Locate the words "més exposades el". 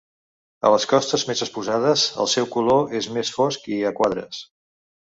1.33-2.31